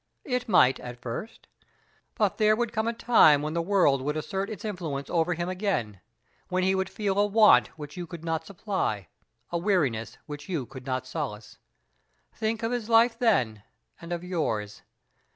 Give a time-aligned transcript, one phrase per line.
[0.25, 1.45] It might, at first;
[2.15, 5.47] but there would come a time when the world would assert its influence over him
[5.47, 6.01] again;
[6.49, 9.09] when he would feel a want which you could not supply
[9.51, 11.59] a weariness which you could not solace.
[12.33, 13.61] Think of his life then,
[14.01, 14.81] and of yours.